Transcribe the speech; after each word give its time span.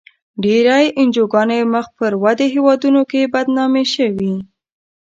ډېری 0.43 0.85
انجوګانې 0.99 1.59
په 1.63 1.69
مخ 1.73 1.85
پر 1.97 2.11
ودې 2.23 2.47
هېوادونو 2.55 3.01
کې 3.11 3.31
بدنامې 3.33 3.83
شوې. 3.93 4.33